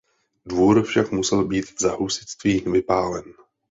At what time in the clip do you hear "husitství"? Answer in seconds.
1.91-2.59